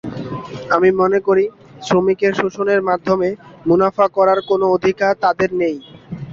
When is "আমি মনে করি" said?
0.69-1.45